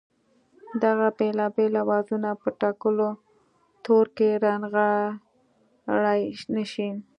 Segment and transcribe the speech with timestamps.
[0.83, 3.09] دغه بېلابېل آوازونه په ټاکلو
[3.83, 6.21] تورو کې رانغاړلای
[6.53, 6.89] نه شي